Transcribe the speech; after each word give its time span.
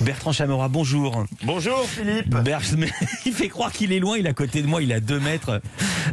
Bertrand 0.00 0.32
Chamora, 0.32 0.68
bonjour. 0.68 1.24
Bonjour 1.44 1.84
Philippe. 1.86 2.28
Ber- 2.30 2.60
il 3.26 3.32
fait 3.32 3.48
croire 3.48 3.70
qu'il 3.70 3.92
est 3.92 3.98
loin, 3.98 4.16
il 4.16 4.26
est 4.26 4.30
à 4.30 4.34
côté 4.34 4.62
de 4.62 4.66
moi, 4.66 4.82
il 4.82 4.90
est 4.90 4.94
à 4.94 5.00
deux 5.00 5.20
mètres. 5.20 5.60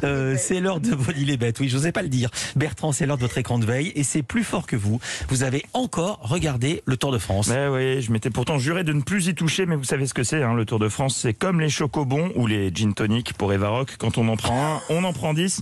Euh, 0.03 0.35
c'est 0.37 0.59
l'heure 0.59 0.79
de 0.79 0.95
votre... 0.95 1.17
Il 1.17 1.29
est 1.29 1.37
bête, 1.37 1.59
oui, 1.59 1.69
je 1.69 1.77
n'osais 1.77 1.91
pas 1.91 2.01
le 2.01 2.09
dire. 2.09 2.29
Bertrand, 2.55 2.91
c'est 2.91 3.05
l'heure 3.05 3.17
de 3.17 3.21
votre 3.21 3.37
écran 3.37 3.59
de 3.59 3.65
veille 3.65 3.91
et 3.95 4.03
c'est 4.03 4.23
plus 4.23 4.43
fort 4.43 4.67
que 4.67 4.75
vous. 4.75 4.99
Vous 5.29 5.43
avez 5.43 5.65
encore 5.73 6.19
regardé 6.21 6.83
le 6.85 6.97
Tour 6.97 7.11
de 7.11 7.17
France. 7.17 7.47
Mais 7.47 7.67
oui, 7.67 8.01
je 8.01 8.11
m'étais 8.11 8.29
pourtant 8.29 8.57
juré 8.59 8.83
de 8.83 8.93
ne 8.93 9.01
plus 9.01 9.27
y 9.27 9.35
toucher, 9.35 9.65
mais 9.65 9.75
vous 9.75 9.83
savez 9.83 10.07
ce 10.07 10.13
que 10.13 10.23
c'est, 10.23 10.43
hein, 10.43 10.53
le 10.53 10.65
Tour 10.65 10.79
de 10.79 10.89
France, 10.89 11.15
c'est 11.15 11.33
comme 11.33 11.59
les 11.59 11.69
chocobons 11.69 12.31
ou 12.35 12.47
les 12.47 12.71
gin 12.73 12.93
tonic 12.93 13.33
pour 13.33 13.53
Evaroc. 13.53 13.95
Quand 13.97 14.17
on 14.17 14.27
en 14.27 14.37
prend 14.37 14.75
un, 14.75 14.81
on 14.89 15.03
en 15.03 15.13
prend 15.13 15.33
dix. 15.33 15.61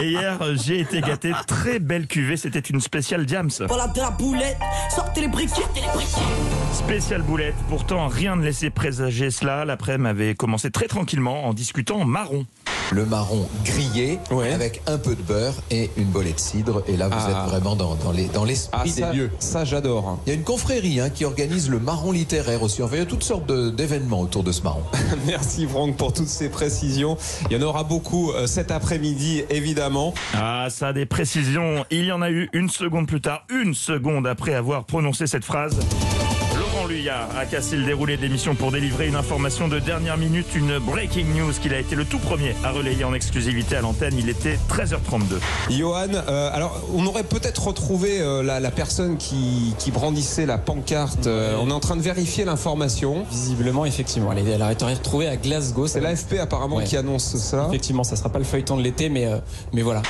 Et 0.00 0.10
hier, 0.10 0.38
j'ai 0.56 0.80
été 0.80 1.00
gâté, 1.00 1.32
très 1.46 1.78
belle 1.78 2.06
cuvée, 2.06 2.36
c'était 2.36 2.58
une 2.58 2.80
spéciale 2.80 3.26
Diams. 3.26 3.50
Voilà 3.66 3.88
de 3.88 4.00
la 4.00 4.10
boulette, 4.10 4.58
sortez 4.94 5.22
les 5.22 5.28
briquets, 5.28 5.54
sortez 5.54 5.80
les 5.80 5.92
briquets. 5.94 6.20
Spéciale 6.72 7.22
boulette, 7.22 7.54
pourtant 7.68 8.08
rien 8.08 8.36
ne 8.36 8.42
laissait 8.42 8.70
présager 8.70 9.30
cela. 9.30 9.64
L'après-midi 9.64 10.08
avait 10.08 10.34
commencé 10.34 10.70
très 10.70 10.86
tranquillement 10.86 11.46
en 11.46 11.54
discutant 11.54 12.04
marron. 12.04 12.46
Le 12.92 13.04
marron 13.04 13.46
grillé 13.64 14.18
avec 14.52 14.80
un 14.86 14.98
peu 14.98 15.14
de 15.14 15.22
beurre 15.22 15.54
et 15.70 15.90
une 15.96 16.06
bolée 16.06 16.32
de 16.32 16.40
cidre. 16.40 16.82
Et 16.88 16.96
là, 16.96 17.08
vous 17.08 17.14
Ah. 17.18 17.30
êtes 17.44 17.50
vraiment 17.50 17.76
dans, 17.76 17.94
dans 17.96 18.12
les- 18.12 18.28
dans 18.28 18.44
l'esprit 18.44 18.80
Ah, 18.96 19.00
ça, 19.00 19.10
des 19.10 19.16
lieux. 19.18 19.30
ça 19.38 19.64
j'adore. 19.64 20.18
Il 20.26 20.30
y 20.30 20.32
a 20.32 20.34
une 20.34 20.44
confrérie 20.44 21.00
hein, 21.00 21.10
qui 21.10 21.24
organise 21.24 21.68
le 21.68 21.78
marron 21.78 22.12
littéraire 22.12 22.62
aussi. 22.62 22.82
Enfin, 22.82 22.96
il 22.96 23.00
y 23.00 23.02
a 23.02 23.06
toutes 23.06 23.24
sortes 23.24 23.50
d'événements 23.74 24.20
autour 24.20 24.42
de 24.42 24.52
ce 24.52 24.62
marron. 24.62 24.82
Merci 25.26 25.66
Franck 25.66 25.96
pour 25.96 26.12
toutes 26.12 26.28
ces 26.28 26.48
précisions. 26.48 27.16
Il 27.50 27.56
y 27.56 27.60
en 27.62 27.66
aura 27.66 27.84
beaucoup 27.84 28.30
euh, 28.32 28.46
cet 28.46 28.70
après-midi, 28.70 29.42
évidemment. 29.50 30.14
Ah, 30.34 30.68
ça, 30.70 30.92
des 30.92 31.06
précisions. 31.06 31.84
Il 31.90 32.04
y 32.04 32.12
en 32.12 32.22
a 32.22 32.30
eu 32.30 32.48
une 32.52 32.68
seconde 32.70 33.06
plus 33.06 33.20
tard, 33.20 33.44
une 33.50 33.74
seconde 33.74 34.26
après 34.26 34.54
avoir 34.54 34.84
prononcé 34.84 35.26
cette 35.26 35.44
phrase. 35.44 35.76
Luyard 36.88 37.28
a 37.38 37.44
cassé 37.46 37.76
le 37.76 37.84
déroulé 37.84 38.16
de 38.16 38.22
l'émission 38.22 38.54
pour 38.54 38.72
délivrer 38.72 39.06
une 39.08 39.14
information 39.16 39.68
de 39.68 39.78
dernière 39.78 40.16
minute, 40.16 40.46
une 40.54 40.78
breaking 40.78 41.26
news 41.34 41.52
qu'il 41.60 41.74
a 41.74 41.78
été 41.78 41.94
le 41.94 42.04
tout 42.04 42.18
premier 42.18 42.54
à 42.64 42.70
relayer 42.70 43.04
en 43.04 43.12
exclusivité 43.14 43.76
à 43.76 43.80
l'antenne. 43.80 44.14
Il 44.18 44.28
était 44.28 44.58
13h32. 44.70 45.38
Johan, 45.70 46.06
euh, 46.28 46.50
alors 46.52 46.80
on 46.94 47.06
aurait 47.06 47.24
peut-être 47.24 47.66
retrouvé 47.68 48.20
euh, 48.20 48.42
la, 48.42 48.60
la 48.60 48.70
personne 48.70 49.16
qui, 49.18 49.74
qui 49.78 49.90
brandissait 49.90 50.46
la 50.46 50.58
pancarte. 50.58 51.26
Euh, 51.26 51.56
on 51.60 51.68
est 51.70 51.72
en 51.74 51.80
train 51.80 51.96
de 51.96 52.02
vérifier 52.02 52.44
l'information. 52.44 53.24
Visiblement, 53.30 53.84
effectivement, 53.84 54.32
elle, 54.32 54.46
est- 54.46 54.50
elle 54.52 54.62
a 54.62 54.72
été 54.72 54.84
retrouvée 54.84 55.28
à 55.28 55.36
Glasgow. 55.36 55.86
C'est 55.86 56.00
l'AFP 56.00 56.38
apparemment 56.40 56.76
Ouais. 56.76 56.84
qui 56.84 56.96
annonce 56.96 57.36
ça. 57.36 57.66
Effectivement, 57.68 58.04
ça 58.04 58.16
sera 58.16 58.28
pas 58.30 58.38
le 58.38 58.44
feuilleton 58.44 58.76
de 58.76 58.82
l'été, 58.82 59.08
mais, 59.08 59.26
euh, 59.26 59.38
mais 59.72 59.82
voilà. 59.82 60.02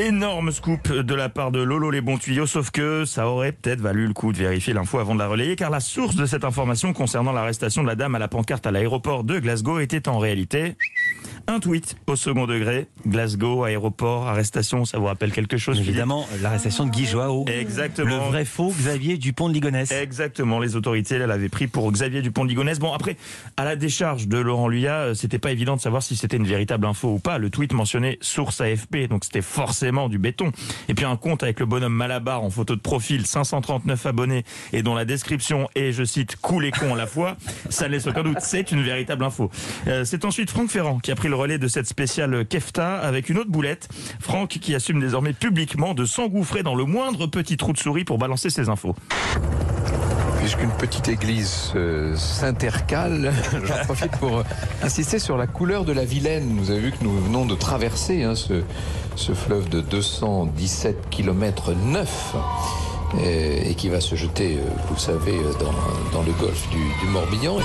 Énorme 0.00 0.50
scoop 0.50 0.90
de 0.90 1.14
la 1.14 1.28
part 1.28 1.50
de 1.50 1.60
Lolo 1.60 1.90
les 1.90 2.00
bons 2.00 2.16
tuyaux, 2.16 2.46
sauf 2.46 2.70
que 2.70 3.04
ça 3.04 3.28
aurait 3.28 3.52
peut-être 3.52 3.82
valu 3.82 4.06
le 4.06 4.14
coup 4.14 4.32
de 4.32 4.38
vérifier 4.38 4.72
l'info 4.72 4.98
avant 4.98 5.12
de 5.12 5.18
la 5.18 5.28
relayer, 5.28 5.56
car 5.56 5.68
la 5.68 5.80
source 5.80 6.16
de 6.16 6.24
cette 6.24 6.42
information 6.42 6.94
concernant 6.94 7.32
l'arrestation 7.32 7.82
de 7.82 7.86
la 7.86 7.96
dame 7.96 8.14
à 8.14 8.18
la 8.18 8.26
pancarte 8.26 8.66
à 8.66 8.70
l'aéroport 8.70 9.24
de 9.24 9.38
Glasgow 9.38 9.78
était 9.78 10.08
en 10.08 10.18
réalité 10.18 10.74
un 11.50 11.60
tweet 11.60 11.96
au 12.06 12.16
second 12.16 12.46
degré. 12.46 12.86
Glasgow, 13.06 13.64
aéroport, 13.64 14.28
arrestation, 14.28 14.84
ça 14.84 14.98
vous 14.98 15.06
rappelle 15.06 15.32
quelque 15.32 15.56
chose 15.56 15.78
Évidemment, 15.80 16.26
l'arrestation 16.42 16.86
de 16.86 16.90
Guy 16.90 17.06
Joao. 17.06 17.44
Exactement. 17.48 18.24
Le 18.24 18.30
vrai 18.30 18.44
faux 18.44 18.72
Xavier 18.76 19.16
Dupont 19.16 19.48
de 19.48 19.54
Ligonnès. 19.54 19.90
Exactement, 19.90 20.60
les 20.60 20.76
autorités 20.76 21.18
l'avaient 21.18 21.48
pris 21.48 21.66
pour 21.66 21.90
Xavier 21.90 22.22
Dupont 22.22 22.44
de 22.44 22.50
Ligonnès. 22.50 22.78
Bon, 22.78 22.92
après, 22.92 23.16
à 23.56 23.64
la 23.64 23.74
décharge 23.74 24.28
de 24.28 24.38
Laurent 24.38 24.68
Luyat, 24.68 24.98
euh, 24.98 25.14
c'était 25.14 25.38
pas 25.38 25.50
évident 25.50 25.76
de 25.76 25.80
savoir 25.80 26.02
si 26.02 26.14
c'était 26.14 26.36
une 26.36 26.46
véritable 26.46 26.86
info 26.86 27.14
ou 27.14 27.18
pas. 27.18 27.38
Le 27.38 27.50
tweet 27.50 27.72
mentionnait 27.72 28.18
source 28.20 28.60
AFP, 28.60 29.08
donc 29.08 29.24
c'était 29.24 29.42
forcément 29.42 30.08
du 30.08 30.18
béton. 30.18 30.52
Et 30.88 30.94
puis 30.94 31.04
un 31.04 31.16
compte 31.16 31.42
avec 31.42 31.58
le 31.58 31.66
bonhomme 31.66 31.94
Malabar 31.94 32.44
en 32.44 32.50
photo 32.50 32.76
de 32.76 32.80
profil, 32.80 33.26
539 33.26 34.06
abonnés, 34.06 34.44
et 34.72 34.82
dont 34.82 34.94
la 34.94 35.04
description 35.04 35.68
est, 35.74 35.92
je 35.92 36.04
cite, 36.04 36.36
cool 36.36 36.64
et 36.64 36.70
con 36.70 36.94
à 36.94 36.96
la 36.96 37.06
fois, 37.06 37.36
ça 37.70 37.86
ne 37.86 37.92
laisse 37.92 38.06
aucun 38.06 38.22
doute, 38.22 38.38
c'est 38.40 38.70
une 38.70 38.82
véritable 38.82 39.24
info. 39.24 39.50
Euh, 39.88 40.04
c'est 40.04 40.24
ensuite 40.24 40.50
Franck 40.50 40.70
Ferrand 40.70 40.98
qui 40.98 41.10
a 41.10 41.14
pris 41.14 41.28
le 41.28 41.39
relais 41.40 41.58
de 41.58 41.68
cette 41.68 41.86
spéciale 41.86 42.44
Kefta 42.46 42.98
avec 42.98 43.30
une 43.30 43.38
autre 43.38 43.50
boulette. 43.50 43.88
Franck 44.20 44.50
qui 44.60 44.74
assume 44.74 45.00
désormais 45.00 45.32
publiquement 45.32 45.94
de 45.94 46.04
s'engouffrer 46.04 46.62
dans 46.62 46.74
le 46.74 46.84
moindre 46.84 47.26
petit 47.26 47.56
trou 47.56 47.72
de 47.72 47.78
souris 47.78 48.04
pour 48.04 48.18
balancer 48.18 48.50
ses 48.50 48.68
infos. 48.68 48.94
Puisqu'une 50.38 50.70
petite 50.70 51.08
église 51.08 51.72
euh, 51.76 52.14
s'intercale, 52.16 53.32
j'en 53.64 53.84
profite 53.84 54.12
pour 54.12 54.38
euh, 54.38 54.42
insister 54.82 55.18
sur 55.18 55.36
la 55.36 55.46
couleur 55.46 55.84
de 55.84 55.92
la 55.92 56.04
Vilaine. 56.04 56.58
Vous 56.58 56.70
avez 56.70 56.80
vu 56.80 56.92
que 56.92 57.02
nous 57.04 57.18
venons 57.18 57.46
de 57.46 57.54
traverser 57.54 58.22
hein, 58.22 58.34
ce, 58.34 59.32
fleuve 59.34 59.68
de 59.68 59.80
217 59.80 61.08
km 61.10 61.72
9 61.72 62.36
et, 63.22 63.74
qui 63.74 63.88
va 63.88 64.00
se 64.00 64.14
jeter, 64.14 64.56
euh, 64.56 64.70
vous 64.88 64.94
le 64.94 65.00
savez, 65.00 65.38
dans, 66.12 66.22
le 66.22 66.32
golfe 66.32 66.68
du 66.70 67.08
Morbihan. 67.08 67.56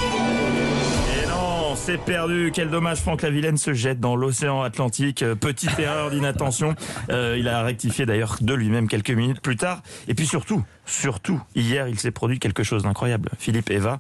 C'est 1.85 1.97
perdu. 2.03 2.51
Quel 2.51 2.72
dommage, 2.72 2.97
Franck 3.01 3.22
Lavilaine 3.22 3.57
se 3.57 3.73
jette 3.73 4.00
dans 4.00 4.16
l'océan 4.16 4.63
Atlantique. 4.63 5.22
Euh, 5.22 5.35
Petite 5.35 5.78
erreur 5.78 6.09
d'inattention. 6.09 6.73
Euh, 7.12 7.35
il 7.38 7.47
a 7.47 7.62
rectifié 7.62 8.07
d'ailleurs 8.07 8.38
de 8.41 8.53
lui-même 8.56 8.88
quelques 8.88 9.12
minutes 9.12 9.40
plus 9.40 9.56
tard. 9.56 9.84
Et 10.07 10.16
puis 10.16 10.25
surtout, 10.25 10.63
surtout, 10.88 11.40
hier, 11.53 11.88
il 11.88 12.00
s'est 12.00 12.09
produit 12.09 12.40
quelque 12.40 12.63
chose 12.63 12.81
d'incroyable. 12.84 13.29
Philippe 13.38 13.69
Eva, 13.69 14.00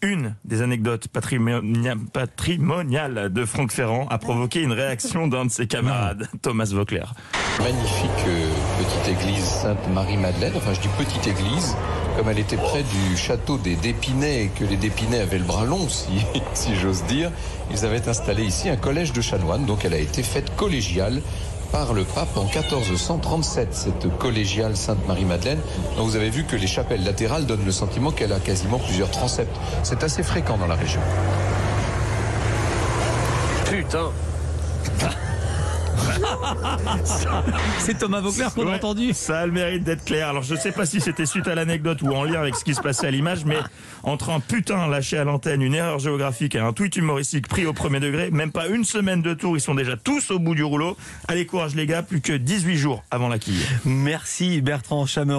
une 0.00 0.36
des 0.44 0.62
anecdotes 0.62 1.08
patrimonia- 1.08 1.96
patrimoniales 2.12 3.32
de 3.32 3.44
Franck 3.44 3.72
Ferrand 3.72 4.06
a 4.10 4.18
provoqué 4.18 4.62
une 4.62 4.72
réaction 4.72 5.26
d'un 5.26 5.46
de 5.46 5.50
ses 5.50 5.66
camarades, 5.66 6.28
Thomas 6.40 6.70
Vauclair. 6.72 7.14
Magnifique 7.60 8.10
euh, 8.26 8.48
petite 8.78 9.16
église 9.16 9.44
Sainte-Marie-Madeleine. 9.44 10.52
Enfin, 10.56 10.74
je 10.74 10.80
dis 10.80 10.88
petite 10.98 11.26
église, 11.26 11.76
comme 12.16 12.28
elle 12.28 12.38
était 12.38 12.56
près 12.56 12.82
du 12.82 13.16
château 13.16 13.58
des 13.58 13.76
Dépinay 13.76 14.44
et 14.44 14.48
que 14.48 14.64
les 14.64 14.76
Dépinay 14.76 15.20
avaient 15.20 15.38
le 15.38 15.44
bras 15.44 15.64
long, 15.64 15.86
si, 16.54 16.74
j'ose 16.74 17.04
dire. 17.04 17.30
Ils 17.70 17.84
avaient 17.84 18.06
installé 18.08 18.44
ici 18.44 18.68
un 18.68 18.76
collège 18.76 19.12
de 19.12 19.20
chanoines, 19.20 19.66
donc 19.66 19.84
elle 19.84 19.94
a 19.94 19.98
été 19.98 20.22
faite 20.22 20.54
collégiale 20.56 21.22
par 21.70 21.94
le 21.94 22.04
pape 22.04 22.36
en 22.36 22.44
1437, 22.44 23.68
cette 23.72 24.18
collégiale 24.18 24.76
Sainte-Marie-Madeleine. 24.76 25.60
Donc 25.96 26.06
vous 26.06 26.16
avez 26.16 26.30
vu 26.30 26.44
que 26.44 26.56
les 26.56 26.66
chapelles 26.66 27.04
latérales 27.04 27.46
donnent 27.46 27.64
le 27.64 27.72
sentiment 27.72 28.10
qu'elle 28.10 28.32
a 28.32 28.40
quasiment 28.40 28.78
plusieurs 28.78 29.10
transepts. 29.10 29.56
C'est 29.84 30.02
assez 30.02 30.22
fréquent 30.22 30.58
dans 30.58 30.66
la 30.66 30.76
région. 30.76 31.00
Putain 33.70 34.10
C'est 37.78 37.98
Thomas 37.98 38.20
Vauclair 38.20 38.52
qu'on 38.54 38.62
a 38.62 38.70
Ouais, 38.70 38.74
entendu. 38.76 39.12
Ça 39.12 39.40
a 39.40 39.46
le 39.46 39.52
mérite 39.52 39.84
d'être 39.84 40.04
clair. 40.04 40.28
Alors 40.28 40.42
je 40.42 40.54
sais 40.54 40.72
pas 40.72 40.86
si 40.86 41.00
c'était 41.00 41.26
suite 41.26 41.48
à 41.48 41.54
l'anecdote 41.54 42.02
ou 42.02 42.12
en 42.12 42.24
lien 42.24 42.40
avec 42.40 42.56
ce 42.56 42.64
qui 42.64 42.74
se 42.74 42.80
passait 42.80 43.06
à 43.06 43.10
l'image, 43.10 43.44
mais 43.44 43.58
entre 44.02 44.30
un 44.30 44.40
putain 44.40 44.86
lâché 44.88 45.18
à 45.18 45.24
l'antenne, 45.24 45.62
une 45.62 45.74
erreur 45.74 45.98
géographique 45.98 46.54
et 46.54 46.58
un 46.60 46.72
tweet 46.72 46.96
humoristique 46.96 47.48
pris 47.48 47.66
au 47.66 47.72
premier 47.72 48.00
degré, 48.00 48.30
même 48.30 48.52
pas 48.52 48.68
une 48.68 48.84
semaine 48.84 49.22
de 49.22 49.34
tour, 49.34 49.56
ils 49.56 49.60
sont 49.60 49.74
déjà 49.74 49.96
tous 49.96 50.30
au 50.30 50.38
bout 50.38 50.54
du 50.54 50.64
rouleau. 50.64 50.96
Allez 51.28 51.46
courage 51.46 51.74
les 51.74 51.86
gars, 51.86 52.02
plus 52.02 52.20
que 52.20 52.32
18 52.32 52.76
jours 52.76 53.04
avant 53.10 53.28
la 53.28 53.38
quille. 53.38 53.64
Merci 53.84 54.60
Bertrand 54.60 55.06
Chameur. 55.06 55.24